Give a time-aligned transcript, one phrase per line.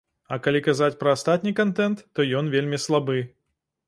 [0.35, 3.19] А калі казаць пра астатні кантэнт, то ён вельмі слабы.